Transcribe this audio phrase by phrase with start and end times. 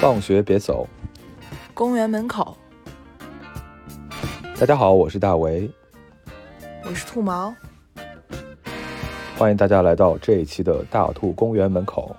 [0.00, 0.88] 放学别走，
[1.74, 2.56] 公园门口，
[4.58, 5.70] 大家好，我是大为，
[6.84, 7.54] 我是兔毛，
[9.36, 12.16] 欢迎大家来到这一期的大兔公园门口。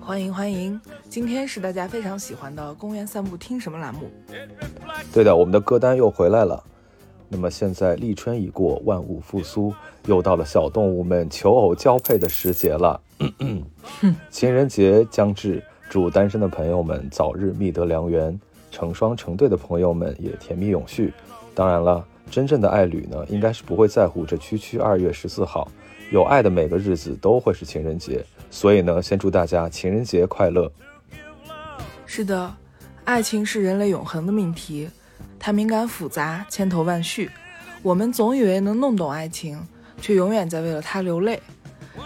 [0.00, 4.10] 欢迎欢迎，今天是大家非常喜欢的公园散步听什么栏目。
[5.10, 6.62] 对的，我们的歌单又回来了。
[7.30, 9.72] 那么现在立春已过，万物复苏，
[10.04, 13.00] 又到了小动物们求偶交配的时节了。
[14.30, 18.38] 情人节将至，祝单身的朋友们早日觅得良缘，
[18.70, 21.12] 成双成对的朋友们也甜蜜永续。
[21.54, 25.70] 当然了，真正的爱侣呢，应该是不会在乎这区区二月十四号，
[26.12, 28.22] 有爱的每个日子都会是情人节。
[28.50, 30.70] 所以呢，先祝大家情人节快乐。
[32.10, 32.56] 是的，
[33.04, 34.88] 爱情是人类永恒的命题，
[35.38, 37.30] 它敏感复杂，千头万绪。
[37.82, 39.62] 我们总以为能弄懂爱情，
[40.00, 41.38] 却永远在为了它流泪。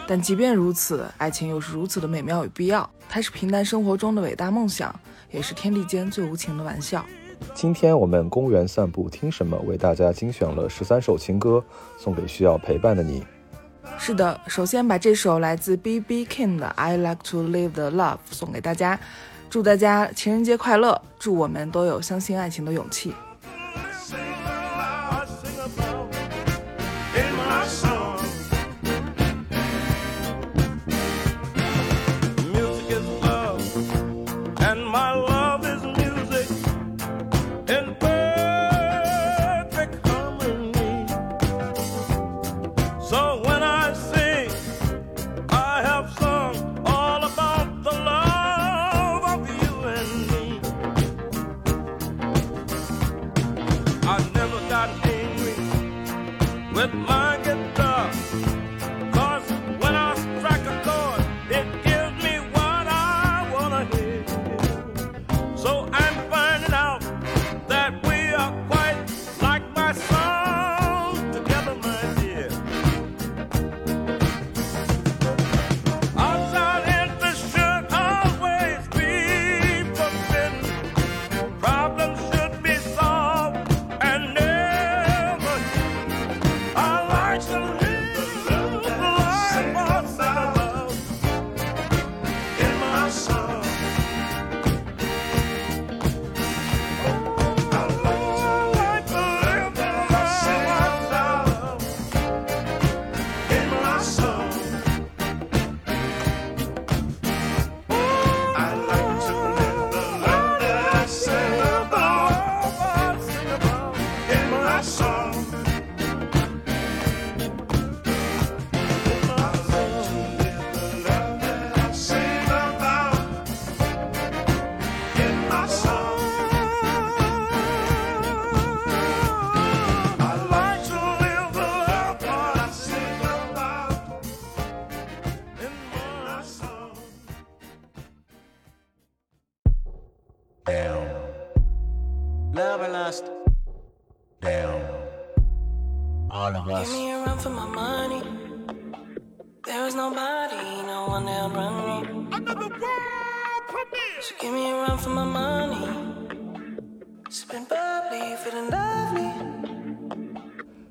[0.08, 2.90] 但即便如此，爱情又是如此的美妙与必要。
[3.08, 4.92] 它是平淡生活中的伟大梦想，
[5.30, 7.06] 也是天地间最无情的玩笑。
[7.54, 9.56] 今天我们公园散步听什么？
[9.60, 11.64] 为大家精选了十三首情歌，
[11.96, 13.24] 送给需要陪伴的你。
[13.98, 16.26] 是的，首先把这首来自 B.B.
[16.26, 18.98] King 的《I Like to Live the Love》送给大家，
[19.52, 23.14] 祝大家情人节快乐，祝我们都有相信爱情的勇气。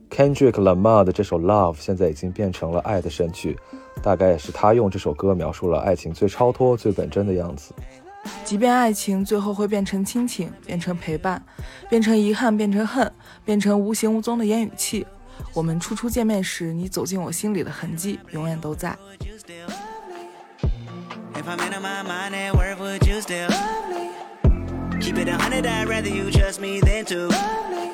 [0.09, 3.58] Kendrick Lamar 的这首《Love》现在已经变成了爱的神曲，
[4.03, 7.74] 大概也是他用这首歌描述了爱情最超脱、最本真的样子。
[8.44, 11.42] 即便爱情最后会变成亲情，变成陪伴，
[11.90, 13.09] 变成遗憾，变成恨，
[13.46, 15.08] 变成无形无踪的烟雨气，
[15.53, 18.98] 我们初初见面时你走进我心里的痕迹，永远都在。
[25.02, 27.91] Keep it a hundred, I'd rather you trust me than to love me.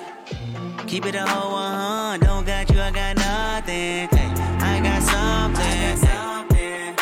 [0.86, 4.08] Keep it a whole one, don't got you, I got nothing.
[4.10, 5.64] Hey, I got something.
[5.66, 6.94] I got Hey.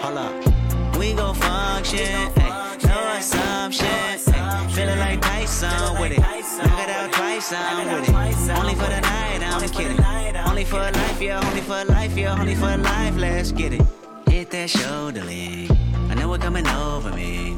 [0.00, 2.32] Hold up, we gon' function.
[2.34, 3.86] Hey, no assumption.
[3.86, 6.18] Hey, feeling like Tyson with it.
[6.18, 8.58] Knock it out twice, I'm with it.
[8.58, 10.02] Only for the night, I'm kidding.
[10.48, 13.99] Only for life, yeah, only for life, yeah, only for life, let's get it.
[14.30, 15.68] Hit that shoulder lean.
[16.08, 17.56] I know what coming over me.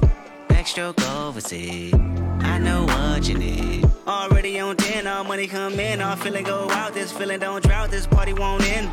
[0.48, 1.92] Backstroke overseas.
[2.40, 3.84] I know what you need.
[4.06, 6.00] Already on 10, all money come in.
[6.00, 6.94] All feeling go out.
[6.94, 7.90] This feeling don't drought.
[7.90, 8.90] This party won't end.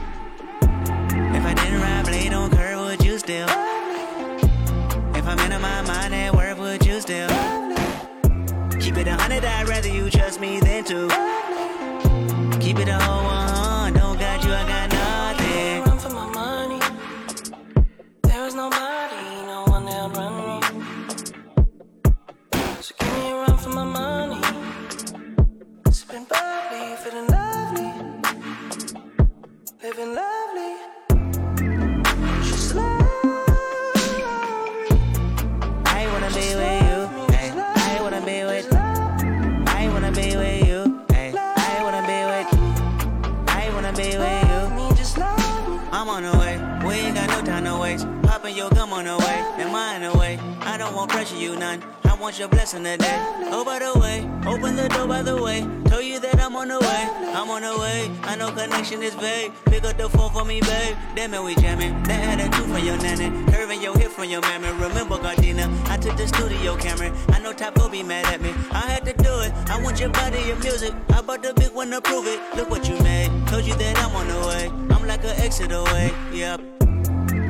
[1.35, 3.47] If I didn't ride blade on curve, would you still?
[5.15, 7.29] If I'm in my mind at work, would you still?
[8.81, 11.07] Keep it a hundred, I'd rather you trust me than to
[12.59, 13.38] keep it a whole one.
[18.59, 20.57] Nobody, no one that run me.
[22.85, 24.41] So give me a run for my money.
[25.97, 27.91] Sipping bubbly, feeling lovely,
[29.83, 30.73] living lovely.
[32.47, 34.23] Just lovely.
[35.99, 36.99] I wanna be with you.
[37.91, 38.67] I wanna be with.
[39.79, 40.68] I wanna be with you.
[51.27, 51.83] You none.
[52.05, 53.17] I want your blessing today.
[53.51, 55.67] Oh, by the way, open the door by the way.
[55.89, 57.09] Told you that I'm on the way.
[57.35, 58.09] I'm on the way.
[58.23, 59.51] I know connection is vague.
[59.65, 60.95] Pick up the phone for me, babe.
[61.15, 62.01] Damn it, we jamming.
[62.03, 63.29] That had a two from your nanny.
[63.51, 64.69] Curving your hip from your mammy.
[64.69, 67.11] Remember, Gardena, I took the studio camera.
[67.29, 68.51] I know will be mad at me.
[68.71, 69.51] I had to do it.
[69.69, 70.93] I want your body, your music.
[71.09, 72.39] I bought the big one to prove it.
[72.55, 73.29] Look what you made.
[73.47, 74.67] Told you that I'm on the way.
[74.95, 76.13] I'm like an exit away.
[76.31, 76.61] Yep.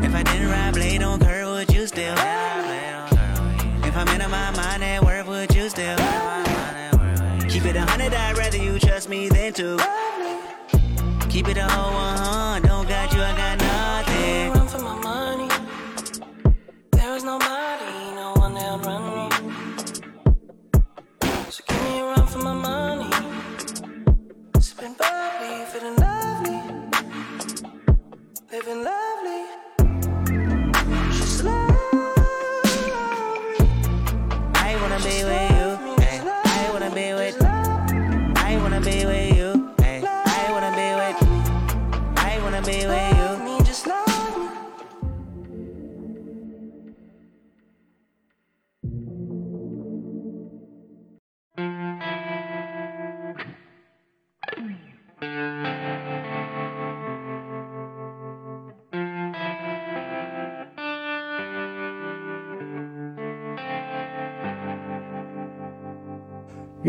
[0.01, 2.15] If I didn't ride blade on curve, would you still?
[2.15, 2.48] If
[3.99, 5.97] I'm in my mind at work, would you still?
[7.49, 9.77] Keep it a hundred, I'd rather you trust me than to.
[11.29, 12.68] Keep it a whole one, don't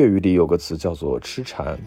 [0.01, 1.79] 粤语里有个词叫做“痴缠”，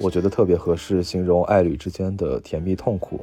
[0.00, 3.22] 我觉得特别合适形容爱侣之间的甜蜜痛苦。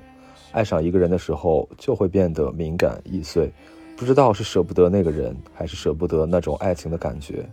[0.52, 3.52] 爱上一个人的时候，就会变得敏感易碎，
[3.96, 7.50] 不知道是舍不得那个人，还是舍不得那种爱情的感觉。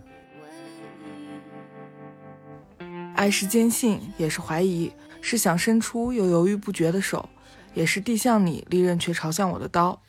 [3.15, 4.91] 爱是坚信，也是怀疑，
[5.21, 7.27] 是想伸出又犹豫不决的手，
[7.73, 9.99] 也是递向你利刃却朝向我的刀。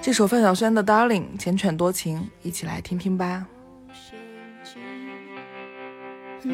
[0.00, 3.46] 这首范晓萱的《Darling》缱绻多情，一起来听听吧。
[6.42, 6.46] I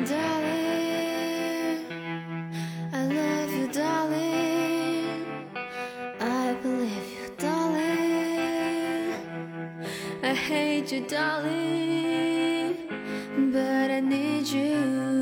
[2.92, 5.06] love you dally
[6.20, 7.76] I believe you dally
[10.24, 12.76] I hate you, darling,
[13.52, 15.15] but I need you.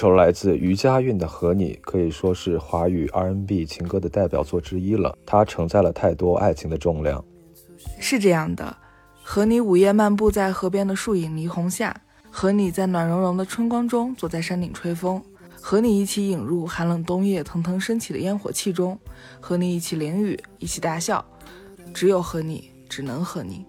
[0.00, 7.22] 首来自余佳韵的《和你》可以说是华语 R&B 情歌的代表作之一了，它承载了太多爱情的重量。
[7.98, 8.74] 是这样的，
[9.22, 11.94] 和你午夜漫步在河边的树影霓虹下，
[12.30, 15.22] 和你在暖融融的春光中坐在山顶吹风，
[15.60, 18.98] 和你一起引入寒冷冬夜腾腾升起的烟火气中，
[19.38, 21.22] 和你一起淋雨，一起大笑，
[21.92, 23.66] 只有和你，只能和你。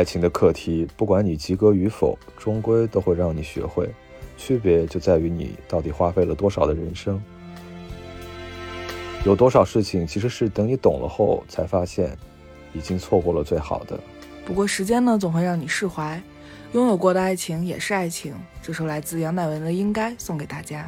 [0.00, 3.86] 爱情的课题，不管你及格与否，终归都会让你学会。
[4.38, 7.22] 区别就在于你到底花费了多少的人生，
[9.26, 12.16] 有多少事情其实是等你懂了后才发现，
[12.72, 14.00] 已经错过了最好的。
[14.46, 16.18] 不过时间呢，总会让你释怀。
[16.72, 18.32] 拥有过的爱情也是爱情。
[18.62, 20.86] 这首来自杨乃文的《应该》送给大家。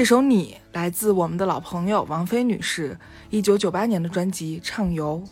[0.00, 2.96] 这首《你》来自我们的老朋友王菲女士，
[3.28, 5.22] 一九九八年的专辑《畅游》。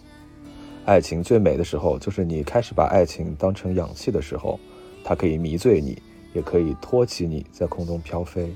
[0.84, 4.60] 爱情最美的时候，就是你开始把爱情当成氧气的时候，
[5.02, 6.02] 它可以迷醉你，
[6.34, 8.54] 也可以托起你在空中飘飞。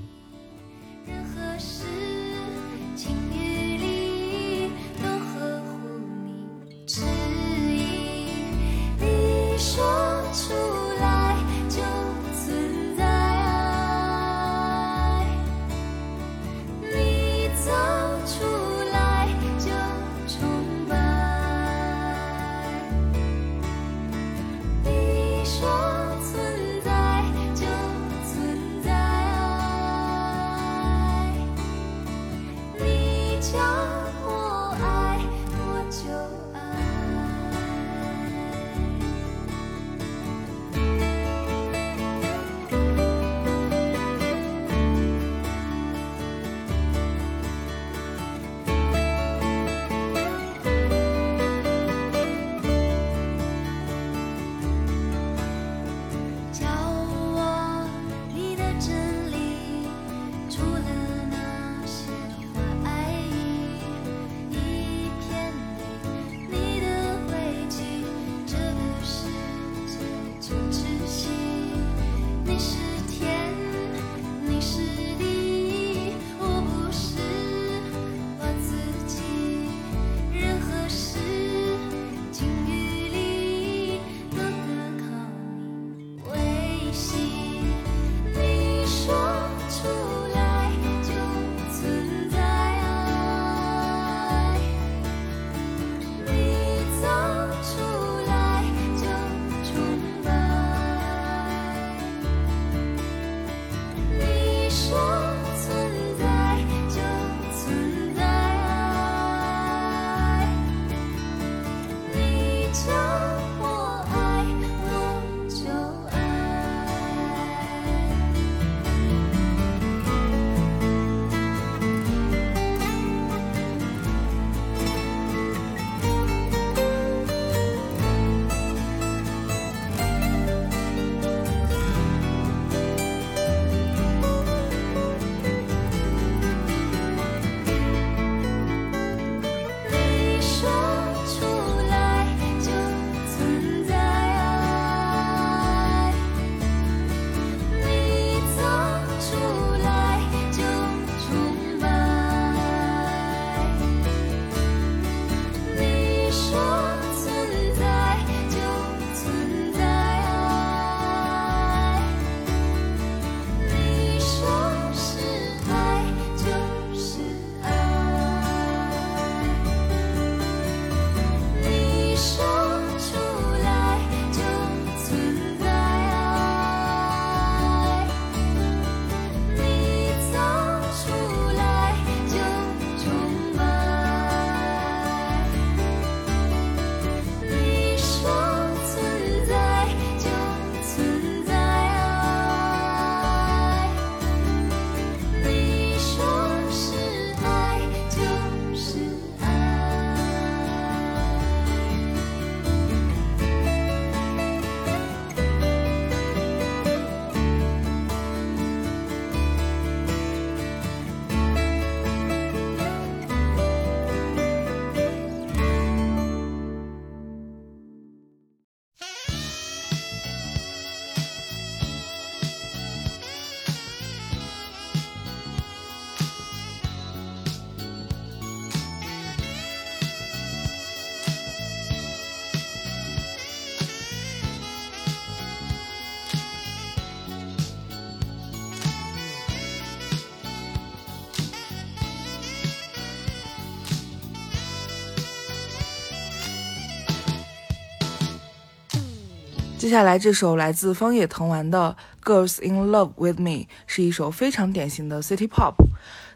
[249.83, 251.93] 接下来这首来自方野藤丸的
[252.25, 253.49] 《Girls in Love with Me》
[253.85, 255.73] 是一首非常典型的 City Pop，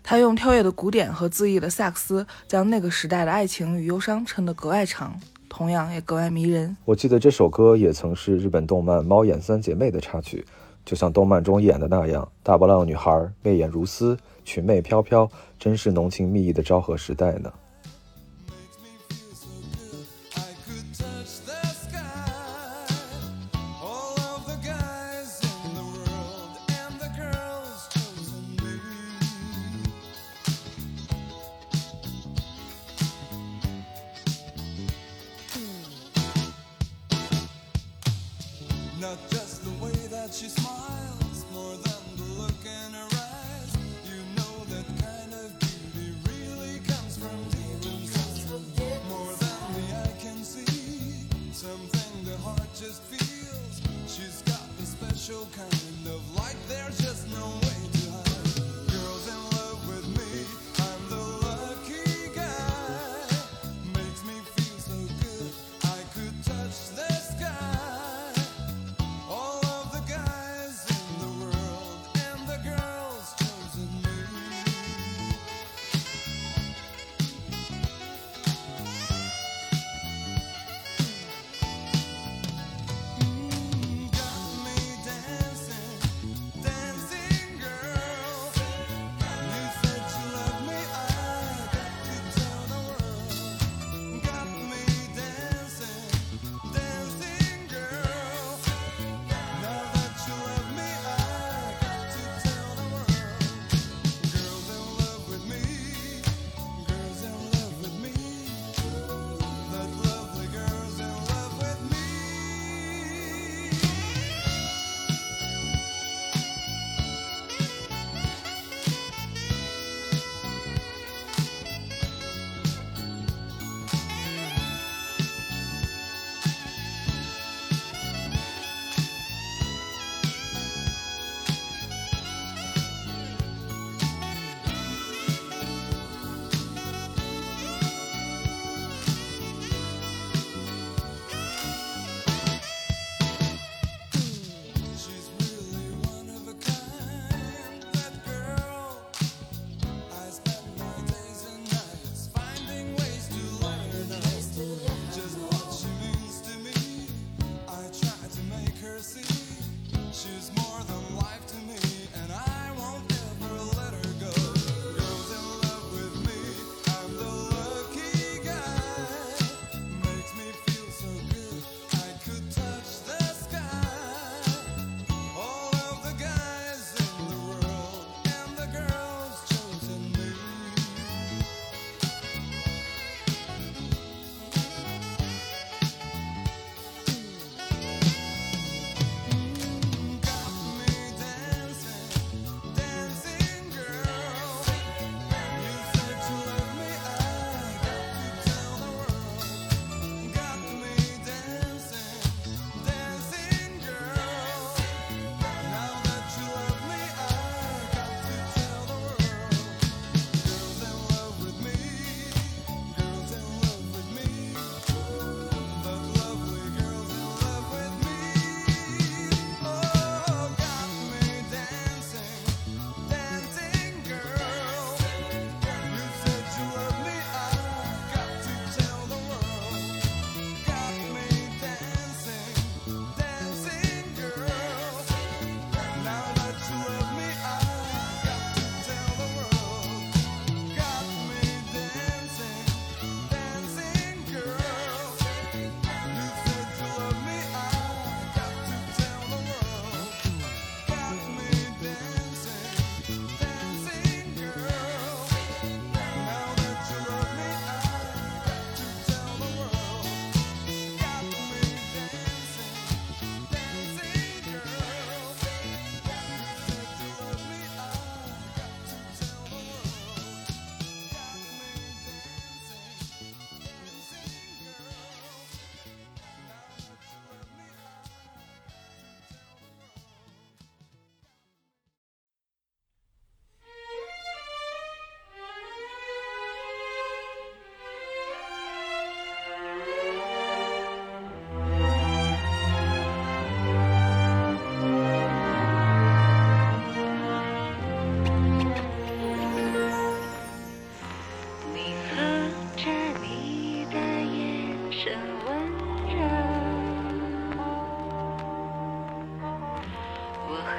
[0.03, 6.75] 它用跳跃的鼓点和恣意的萨克斯，将那个时代的爱情与忧伤衬得格外长，同样也格外迷人。
[6.83, 10.45] 我记得这首歌也曾是日本动漫《猫眼三姐妹》的插曲，
[10.83, 17.49] 就像动漫中演的那样，大波浪女孩媚眼如丝，裙袂飘飘，真是浓情蜜意的昭和时代呢。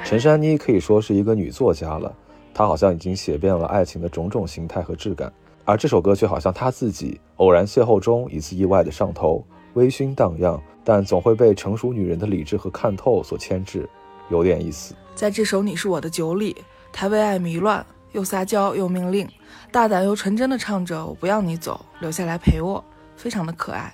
[0.09, 2.11] 陈珊妮可以说是一个女作家了
[2.51, 5.31] 她好像已经写遍了爱情的种种形态和质感
[5.65, 9.45] 而这首歌却好像她自己偶然邂逅中一次意外的上头
[9.75, 13.87] 微醺荡漾但总会被成熟女人的理智和看透所牵制
[14.31, 14.95] 有点意思。
[15.13, 16.57] 在这首你是我的酒里
[16.91, 19.29] 她为爱迷乱又撒娇又命令
[19.71, 22.83] 大胆又纯真的唱着我不要你走留下来陪我。
[23.15, 23.93] 非常的可爱。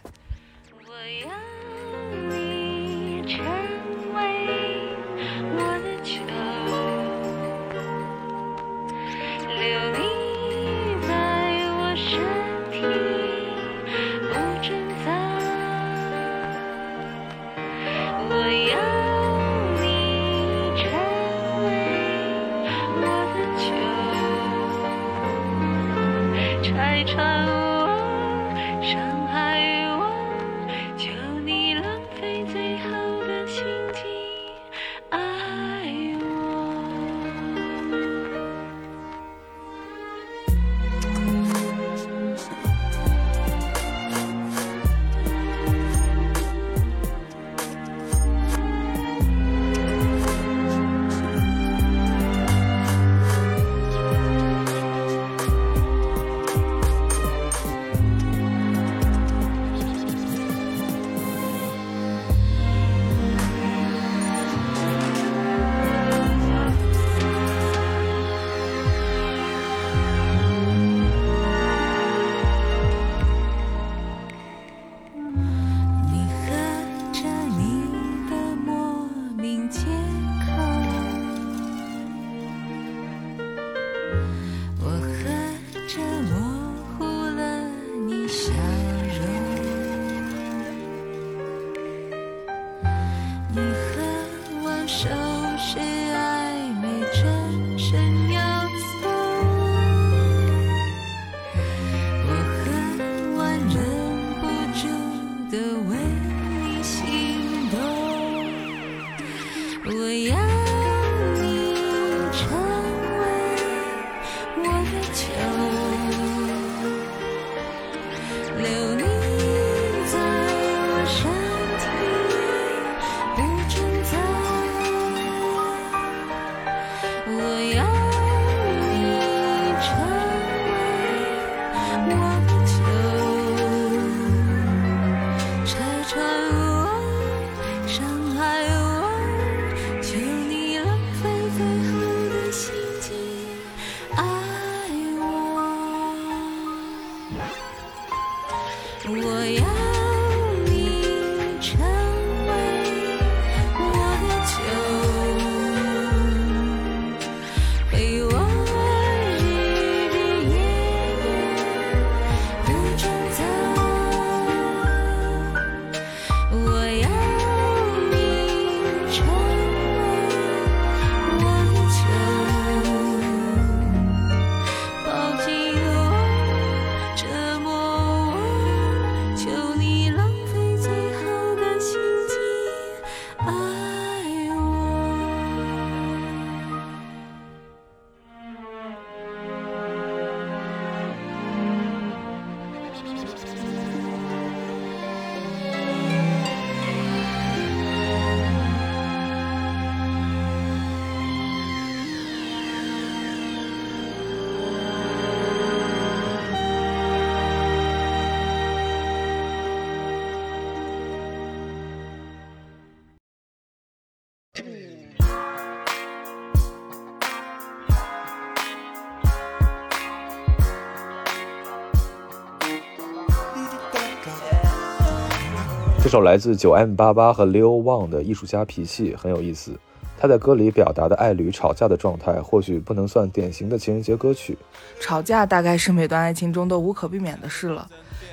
[226.05, 229.71] 这首来自九 M 八八和 Leo Wang 的艺术家脾气很有意思。
[230.19, 234.55] 他在歌里表达的爱侣吵架的状态，或许不能算典型的情人节歌曲，
[235.01, 237.89] 吵架大概是每段爱情中都无可避免的事了。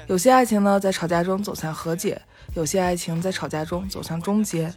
[0.06, 2.14] 有些爱情呢，在吵架中走向和解；
[2.54, 4.70] 有些爱情在吵架中走向终结。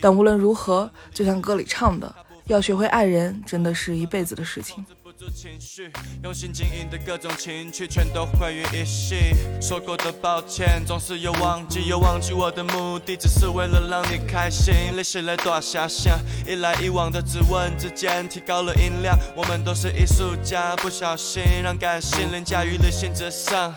[0.00, 2.12] 但无论如何，就像歌里唱的，
[2.48, 4.84] 要学会爱人，真的是一辈子的事情。
[5.18, 5.90] 住情绪，
[6.22, 9.34] 用心经营的各种情趣，全都毁于一夕。
[9.60, 14.74] 说过的抱歉，总是又忘记，又忘记我的目的，只是为了让你开心。
[14.96, 19.18] 你是来多下线，一来一往的质问之间，提高了音量。
[19.36, 23.74] 我们都是艺术家，不小心让感性凌驾于理性之上。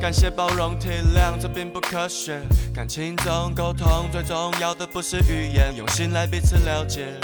[0.00, 2.40] 感谢包容体谅，这并不科学。
[2.74, 7.14] 感情中沟通最重要的不是语言，用心来彼此了解。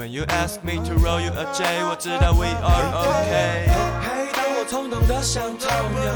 [0.00, 3.68] When you ask me to roll you a J，我知道 we are okay。
[4.00, 6.08] 嘿，当我冲动的像头牛，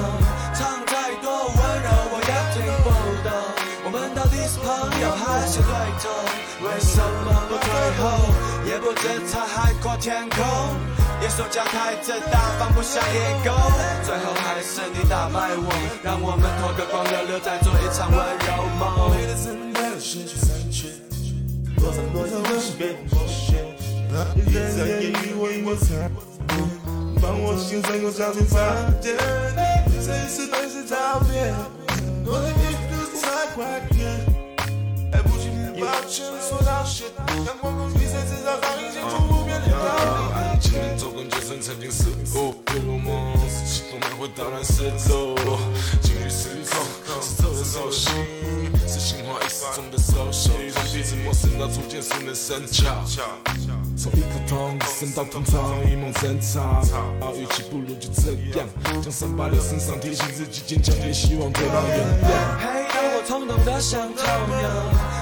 [0.56, 2.88] 唱再多温柔我也听不
[3.20, 3.28] 懂。
[3.84, 5.68] 我们到底是朋友还是对
[6.00, 6.08] 头？
[6.64, 7.68] 为什么不退
[8.00, 8.32] 后？
[8.64, 10.40] 也不知他海阔天空。
[11.20, 13.52] 野手脚太自大，放不下野狗。
[14.00, 15.68] 最后还是你打败我，
[16.02, 18.16] 让我们脱个光，溜溜再做一场温
[18.48, 19.12] 柔梦。
[24.36, 26.08] 一眨眼以为我才
[27.20, 28.58] 帮我心酸又找出发
[29.02, 29.16] 电，
[30.00, 31.52] 这一次本是照片，
[32.24, 32.62] 我的一
[32.94, 34.06] 路才快点，
[35.10, 35.50] 来不及
[35.80, 37.06] 抱歉说道谢，
[37.44, 39.74] 阳光空气谁知道早已经从不变的道
[40.52, 40.60] 理。
[40.60, 42.04] 前面走过就曾曾经是
[42.38, 42.54] 误，
[42.86, 45.34] 如梦似风面会荡然失足，
[46.00, 48.12] 情绪失控，是走的手心，
[48.94, 53.02] 是心花一时中的熟悉，从彼此陌生到逐渐熟能生巧。
[53.98, 56.80] 从一颗痛升到通畅，一梦争吵，
[57.34, 58.64] 与其不如就这样，
[59.02, 62.30] 将伤疤留身上，提醒自己坚强，也希望得到原谅。
[62.62, 64.70] 嘿，当我冲动的像痛痒，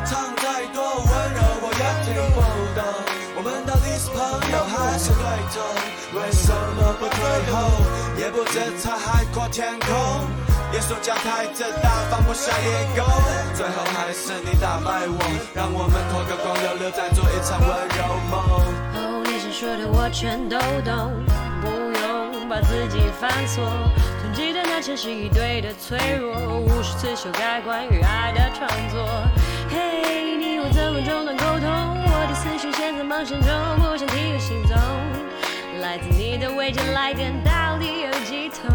[0.04, 2.44] 唱再多温柔我也听不
[2.76, 2.84] 懂。
[3.36, 4.20] 我们到底是朋
[4.52, 5.64] 友还是对头？
[6.20, 7.16] 为什么不退
[7.50, 7.56] 后？
[8.20, 9.88] 也不知它海阔天空。
[10.72, 13.04] 耶稣家太自大，放不下一狗。
[13.54, 15.20] 最后还是你打败我，
[15.54, 18.00] 让我们脱个光溜溜，再做一场温柔
[18.30, 18.40] 梦。
[18.96, 21.12] 哦，你想说的我全都懂，
[21.60, 21.68] 不
[22.00, 23.62] 用把自己犯错。
[24.22, 29.04] 总记得那前是一堆的脆弱，无数次修改关于爱的创作。
[29.68, 31.68] 嘿，你我怎么中断沟通？
[31.68, 34.74] 我的思绪陷在盲线中，不想听个行踪。
[35.82, 38.72] 来自你的未接来电到底有几通？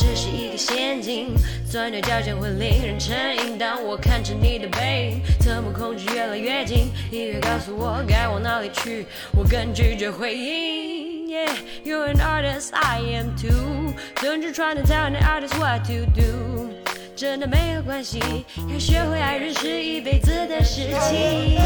[0.00, 1.34] 这是一个陷阱，
[1.68, 3.58] 钻牛角尖会令人成瘾。
[3.58, 6.92] 当我看着你的背影，怎么恐惧越来越近？
[7.10, 9.04] 音乐告诉我该往哪里去，
[9.36, 11.26] 我更拒绝回应。
[11.28, 11.50] Yeah,
[11.84, 13.92] you're an artist, I am too.
[14.22, 16.70] Don't you try to tell an artist what to do？
[17.16, 18.20] 真的没有关系，
[18.72, 21.58] 要学会爱人是一辈子的事情。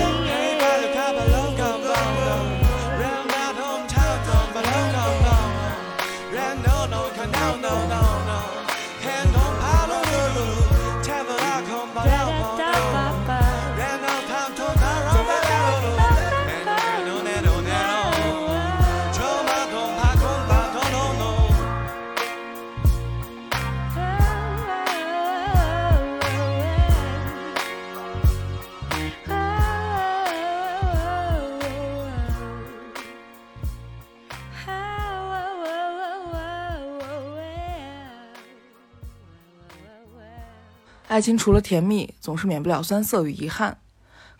[41.12, 43.76] 爱情除了甜蜜，总是免不了酸涩与遗憾。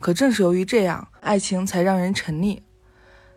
[0.01, 2.61] 可正是由于这样，爱情才让人沉溺。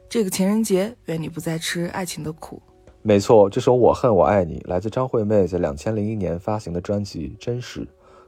[0.07, 2.61] 这个情人节，愿你不再吃爱情的苦。
[3.01, 7.81] 没错，这首《我恨我爱你》来自张惠妹在两千零一年发行的专辑《真实》，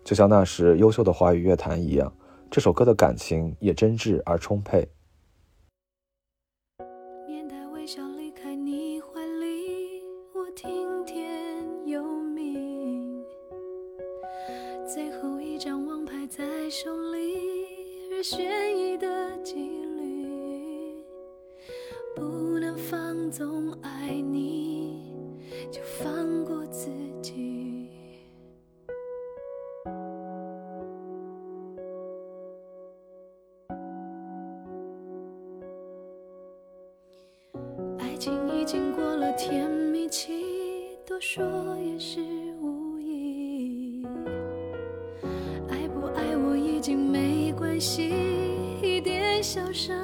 [0.04, 2.12] 就像那时优秀的华语乐坛一样，
[2.52, 4.86] 这首歌的感情也真挚而充沛。
[25.78, 26.90] 就放过自
[27.22, 27.92] 己。
[38.00, 41.46] 爱情已经过了甜蜜期，多说
[41.78, 42.22] 也是
[42.60, 44.04] 无益。
[45.70, 48.12] 爱不爱我已经没关系，
[48.82, 49.96] 一点小伤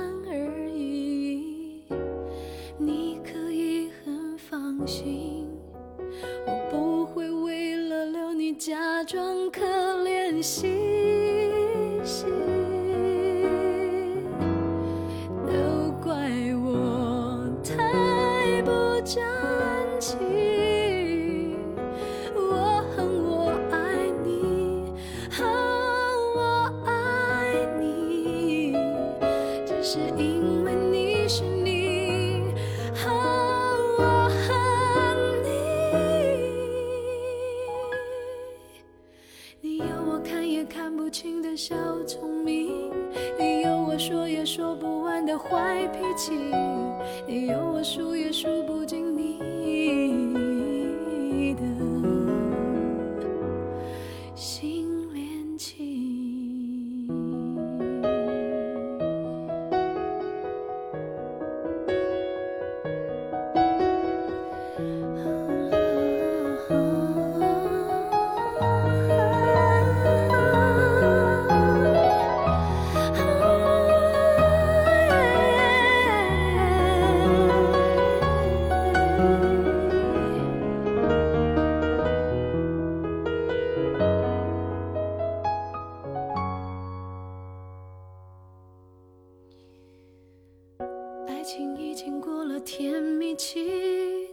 [91.94, 93.70] 已经过了甜蜜期，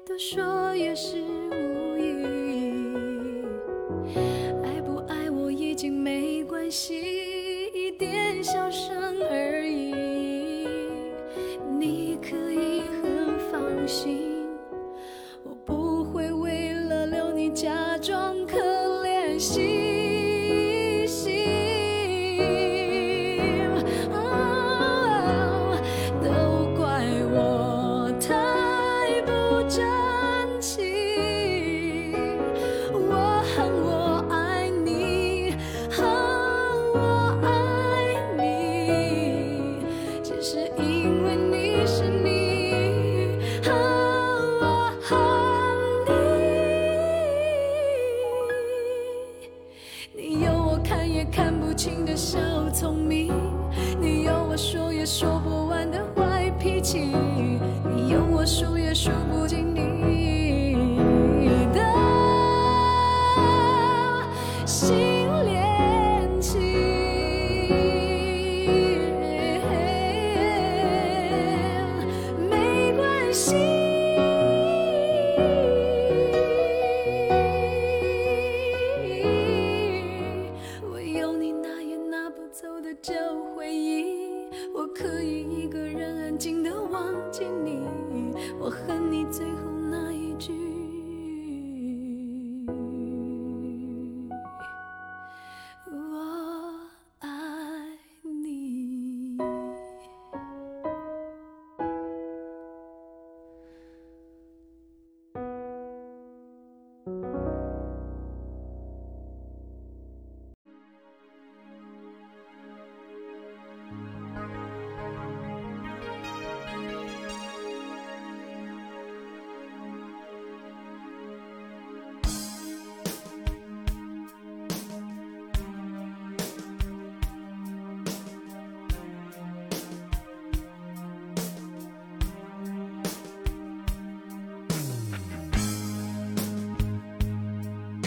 [0.06, 2.24] 多说也是无益。
[4.64, 7.09] 爱不爱我已经没关系，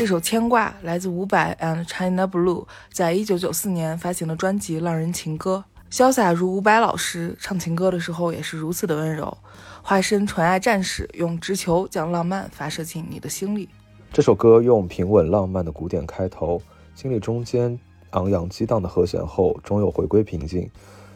[0.04, 5.64] 这首《牵挂》来自伍佰 and China Blue 在一九九四年发行的专辑《浪人情歌》。
[5.98, 9.38] 潇洒如伍佰老师唱情歌的时候也是如此的温柔，
[9.82, 13.70] 化身纯爱战士，用直球将浪漫发射进你的心里。
[14.12, 16.62] 这首歌用平稳浪漫的鼓点开头，
[16.94, 17.80] 经历中间
[18.10, 20.70] 昂扬激荡的和弦后，终又回归平静，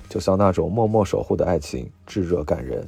[0.07, 2.87] 就像那种默默守护的爱情，炙热感人。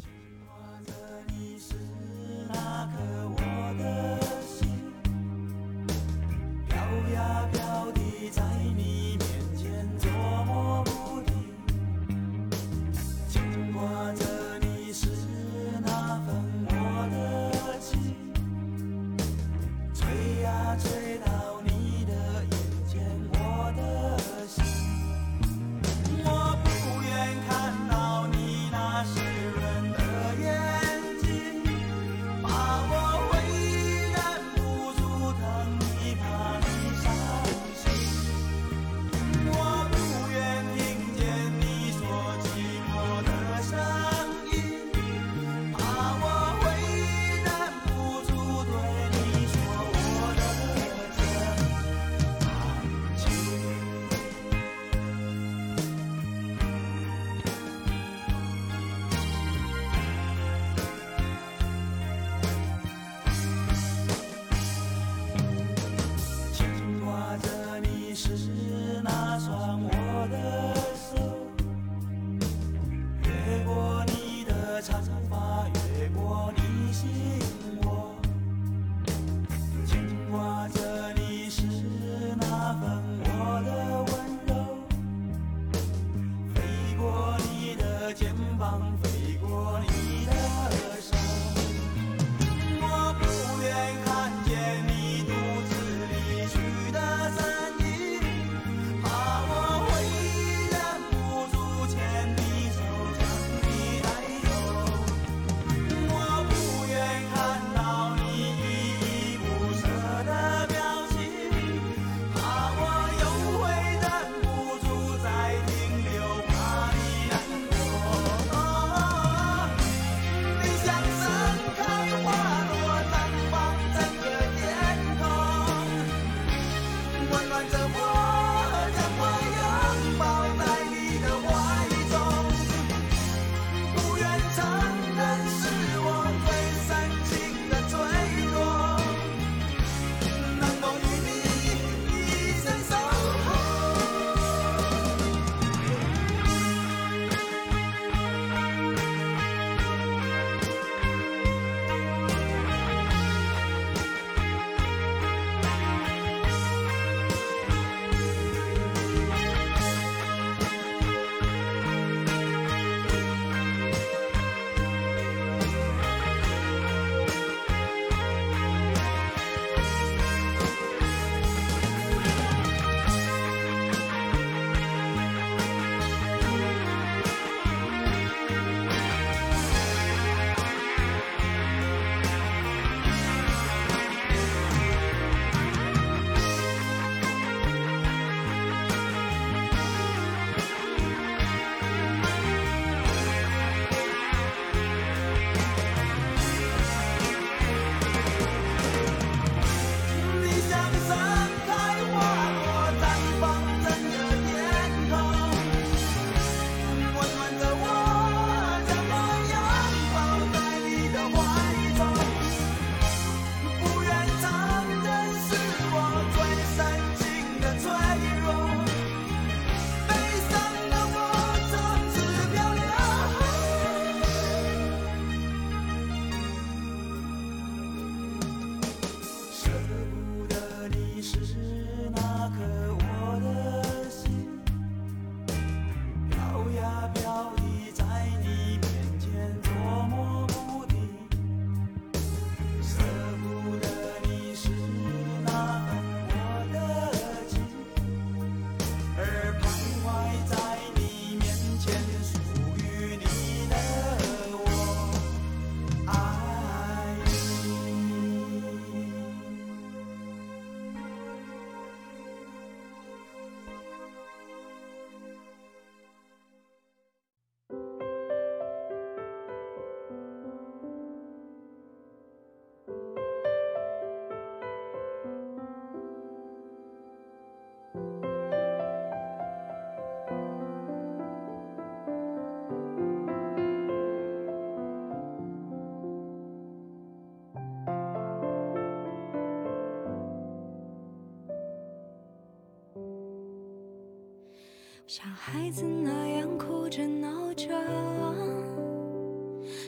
[295.21, 297.67] 像孩子那样哭着闹着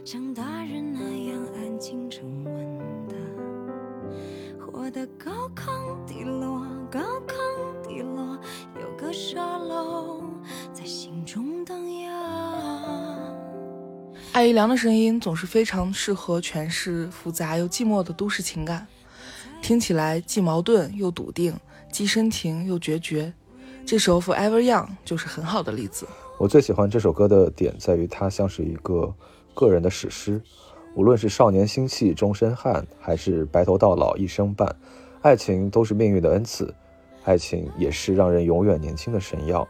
[0.03, 0.99] 像大人那
[1.32, 2.53] 样安静沉稳
[3.07, 3.15] 的
[4.59, 5.71] 活得高亢
[6.05, 8.38] 低落高亢低落
[8.82, 10.21] 有个沙漏
[10.73, 13.34] 在心中荡漾。
[14.34, 18.86] 艾依良的声音总是非常适合诠释复杂又寂寞的都市情感
[19.61, 21.57] 听起来既矛盾又笃定
[21.89, 23.34] 既深情又决绝
[23.91, 26.07] 这首 forever young 就是很好的例子。
[26.37, 29.13] 我最喜欢这首歌的点在于它像是一个
[29.53, 30.41] 个人的史诗
[30.95, 34.73] 无论是少年心气终身憾还是白头到老一生伴
[35.21, 36.73] 爱情都是命运的恩赐
[37.25, 39.67] 爱情也是让人永远年轻的神药。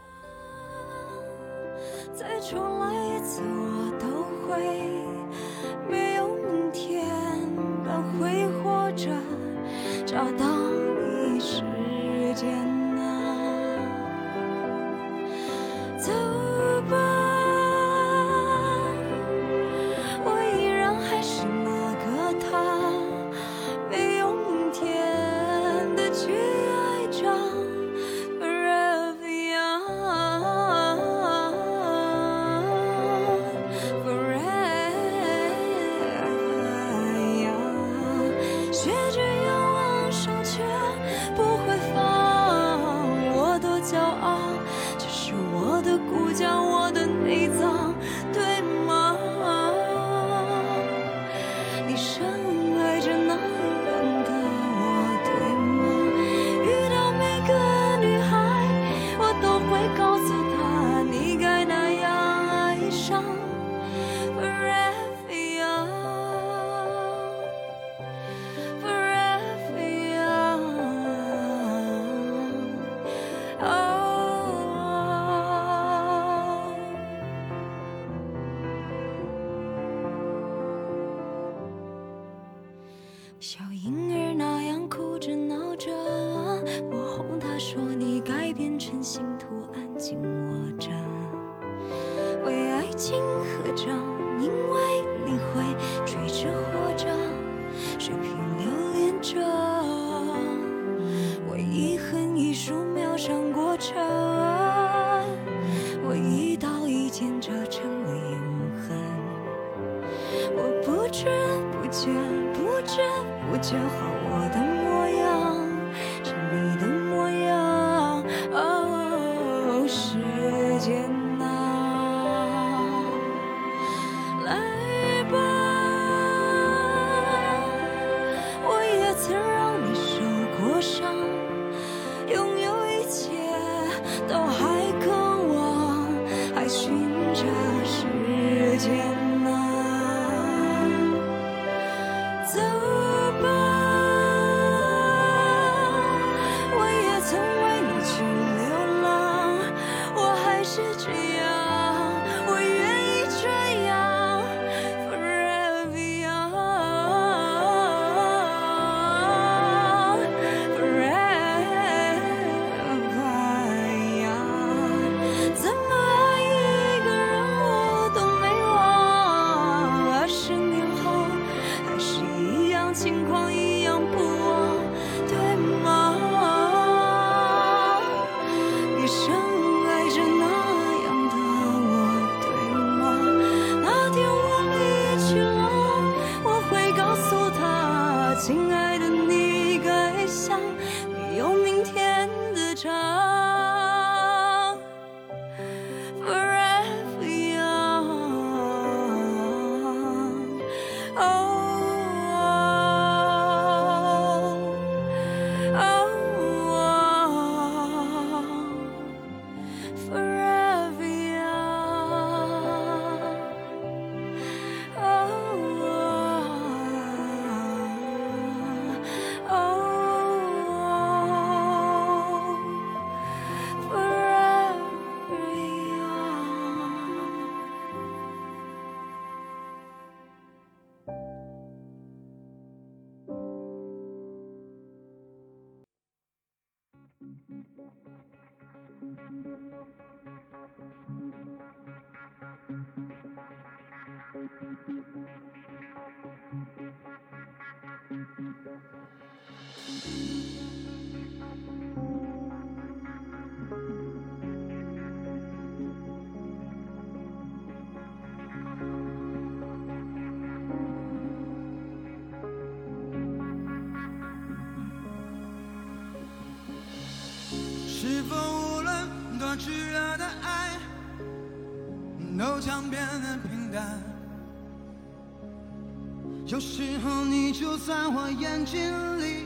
[276.52, 278.78] 有时候你就在我眼睛
[279.18, 279.41] 里，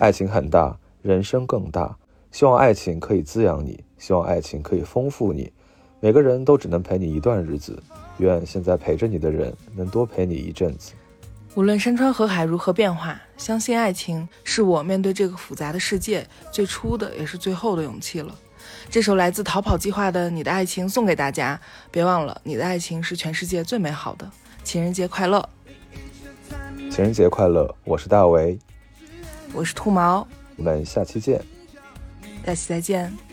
[0.00, 1.94] 爱情很大，人生更大。
[2.32, 5.52] 希望爱情可以滋养你，希望爱情可以丰富你。
[6.00, 7.82] 每个人都只能陪你一段日子，
[8.16, 10.94] 愿现在陪着你的人能多陪你一阵子。
[11.54, 18.34] 无论山川河海如何变化，相信爱情是我面对这个复杂的世界最初的也是最后的勇气了。
[18.88, 24.26] 这首来自逃跑计划的《你的爱情》送给大家，别忘了你的爱情是全世界最美好的。
[24.64, 25.46] 情人节快乐！
[26.90, 27.74] 情人节快乐！
[27.84, 28.58] 我是大为，
[29.52, 30.26] 我是兔毛，
[30.56, 31.42] 我们下期见。
[32.46, 33.29] 下期再见。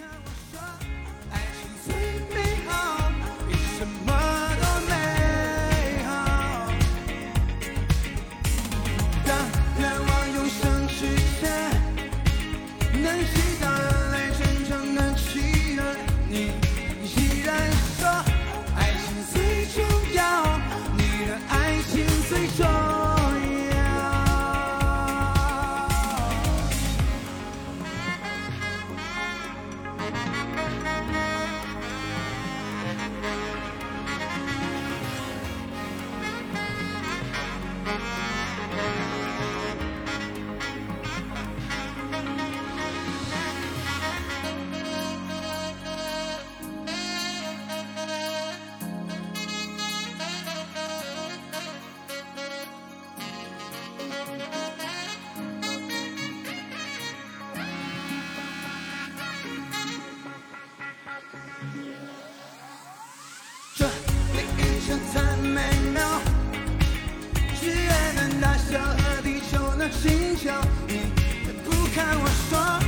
[70.08, 72.87] 你不看我说，